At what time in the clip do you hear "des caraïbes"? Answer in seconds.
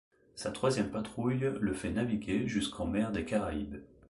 3.11-3.83